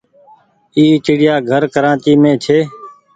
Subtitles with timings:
[0.75, 2.59] اي چڙيآ گهر ڪرآچي مين ڇي۔